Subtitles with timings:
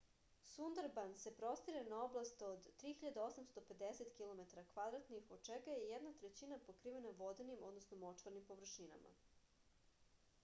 [0.51, 8.47] сундарбанс се простире на области од 3850 km² од чега је једна трећина покривена воденим/мочварним
[8.49, 9.13] површинама